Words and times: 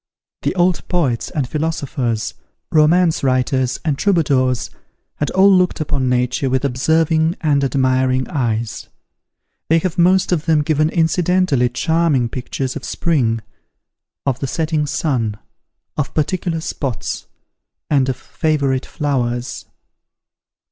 The 0.41 0.55
old 0.55 0.87
poets 0.87 1.29
and 1.29 1.47
philosophers, 1.47 2.33
romance 2.71 3.23
writers, 3.23 3.79
and 3.85 3.99
troubadours, 3.99 4.71
had 5.17 5.29
all 5.29 5.55
looked 5.55 5.79
upon 5.79 6.09
Nature 6.09 6.49
with 6.49 6.65
observing 6.65 7.35
and 7.41 7.63
admiring 7.63 8.27
eyes. 8.27 8.87
They 9.69 9.77
have 9.77 9.99
most 9.99 10.31
of 10.31 10.45
them 10.47 10.63
given 10.63 10.89
incidentally 10.89 11.69
charming 11.69 12.29
pictures 12.29 12.75
of 12.75 12.83
spring, 12.83 13.41
of 14.25 14.39
the 14.39 14.47
setting 14.47 14.87
sun, 14.87 15.37
of 15.95 16.15
particular 16.15 16.61
spots, 16.61 17.27
and 17.87 18.09
of 18.09 18.15
favourite 18.17 18.87
flowers. 18.87 19.65